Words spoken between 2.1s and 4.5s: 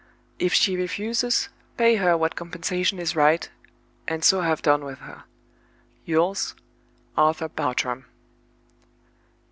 what compensation is right, and so